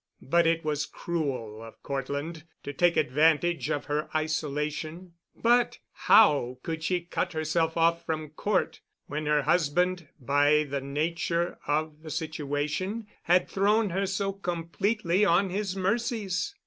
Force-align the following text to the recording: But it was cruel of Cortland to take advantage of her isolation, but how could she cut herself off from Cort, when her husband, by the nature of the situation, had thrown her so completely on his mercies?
But 0.23 0.47
it 0.47 0.65
was 0.65 0.87
cruel 0.87 1.61
of 1.63 1.83
Cortland 1.83 2.45
to 2.63 2.73
take 2.73 2.97
advantage 2.97 3.69
of 3.69 3.85
her 3.85 4.09
isolation, 4.15 5.13
but 5.35 5.77
how 5.91 6.57
could 6.63 6.83
she 6.83 7.01
cut 7.01 7.33
herself 7.33 7.77
off 7.77 8.03
from 8.03 8.29
Cort, 8.29 8.81
when 9.05 9.27
her 9.27 9.43
husband, 9.43 10.07
by 10.19 10.63
the 10.63 10.81
nature 10.81 11.59
of 11.67 12.01
the 12.01 12.09
situation, 12.09 13.05
had 13.25 13.47
thrown 13.47 13.91
her 13.91 14.07
so 14.07 14.33
completely 14.33 15.23
on 15.23 15.51
his 15.51 15.75
mercies? 15.75 16.55